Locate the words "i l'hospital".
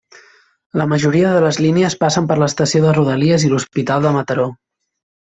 3.49-4.07